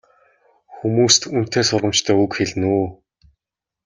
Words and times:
Хүмүүст 0.77 1.21
үнэтэй 1.35 1.63
сургамжтай 1.69 2.15
үг 2.23 2.31
хэлнэ 2.37 2.67
үү? 2.77 2.87